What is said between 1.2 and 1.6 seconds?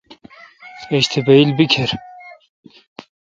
بییل